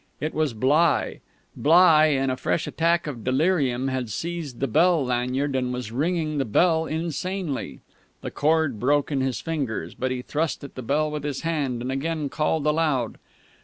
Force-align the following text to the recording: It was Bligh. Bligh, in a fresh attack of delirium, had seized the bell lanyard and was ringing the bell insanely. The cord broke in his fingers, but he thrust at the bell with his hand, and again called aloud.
It 0.19 0.33
was 0.33 0.55
Bligh. 0.55 1.19
Bligh, 1.55 2.07
in 2.17 2.31
a 2.31 2.35
fresh 2.35 2.65
attack 2.65 3.05
of 3.05 3.23
delirium, 3.23 3.87
had 3.89 4.09
seized 4.09 4.59
the 4.59 4.65
bell 4.67 5.05
lanyard 5.05 5.55
and 5.55 5.71
was 5.71 5.91
ringing 5.91 6.39
the 6.39 6.43
bell 6.43 6.87
insanely. 6.87 7.81
The 8.21 8.31
cord 8.31 8.79
broke 8.79 9.11
in 9.11 9.21
his 9.21 9.41
fingers, 9.41 9.93
but 9.93 10.09
he 10.09 10.23
thrust 10.23 10.63
at 10.63 10.73
the 10.73 10.81
bell 10.81 11.11
with 11.11 11.23
his 11.23 11.41
hand, 11.41 11.83
and 11.83 11.91
again 11.91 12.29
called 12.29 12.65
aloud. 12.65 13.19